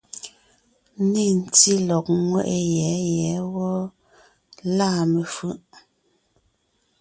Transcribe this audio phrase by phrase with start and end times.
[1.11, 3.81] Nê ntí lɔ̀g ńŋeʼe yɛ̌ yɛ̌ wɔ́ɔ,
[4.75, 5.61] lâ mefʉ̀ʼ.